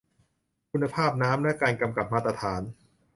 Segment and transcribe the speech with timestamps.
[0.71, 2.61] คุณภาพน้ำ และการกำกับมาตรฐาน